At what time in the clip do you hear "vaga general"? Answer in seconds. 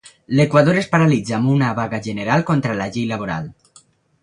1.81-2.47